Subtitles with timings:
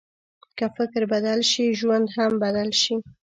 [0.57, 2.95] که فکر بدل شي، ژوند هم بدل شي.